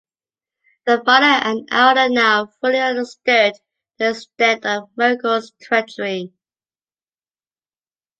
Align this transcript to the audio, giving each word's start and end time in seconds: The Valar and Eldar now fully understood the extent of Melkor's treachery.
The 0.87 0.97
Valar 0.97 1.45
and 1.45 1.69
Eldar 1.69 2.11
now 2.11 2.47
fully 2.59 2.79
understood 2.79 3.53
the 3.99 4.09
extent 4.09 4.65
of 4.65 4.89
Melkor's 4.97 5.53
treachery. 5.61 6.33